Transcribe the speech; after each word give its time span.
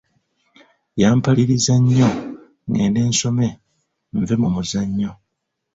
Yampaliriza 1.01 1.73
nnyo 1.81 2.09
ng'ende 2.67 3.01
nsome, 3.09 3.47
nve 4.17 4.35
mumuzannyo. 4.41 5.11